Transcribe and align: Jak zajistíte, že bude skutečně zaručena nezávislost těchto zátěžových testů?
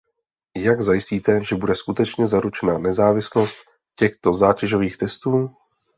Jak 0.57 0.81
zajistíte, 0.81 1.43
že 1.43 1.55
bude 1.55 1.75
skutečně 1.75 2.27
zaručena 2.27 2.77
nezávislost 2.77 3.57
těchto 3.95 4.33
zátěžových 4.33 4.97
testů? 4.97 5.55